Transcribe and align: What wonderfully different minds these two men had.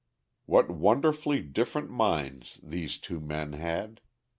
What 0.47 0.67
wonderfully 0.71 1.41
different 1.43 1.91
minds 1.91 2.59
these 2.63 2.97
two 2.97 3.19
men 3.19 3.53
had. 3.53 4.01